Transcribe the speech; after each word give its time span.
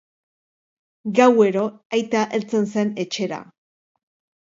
Gauero, 1.19 1.67
aita 1.99 2.25
heltzen 2.39 2.69
zen 2.75 2.93
etxera. 3.07 3.45